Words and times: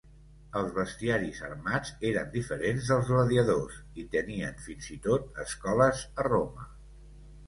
Els 0.59 0.69
bestiaris 0.75 1.41
armats 1.47 1.91
eren 2.11 2.31
diferents 2.35 2.87
dels 2.93 3.05
gladiadors 3.11 3.75
i 4.05 4.05
tenien 4.15 4.57
fins 4.69 4.87
i 4.97 4.97
tot 5.05 5.29
escoles 5.45 6.01
a 6.25 6.27
Roma. 6.29 6.67